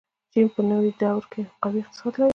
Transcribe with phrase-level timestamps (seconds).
[0.31, 2.29] چین په نوې دور کې قوي اقتصاد لري.